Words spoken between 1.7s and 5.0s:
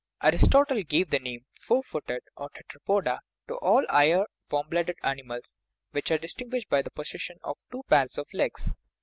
footed, or tetrapoda, to all the higher warm blooded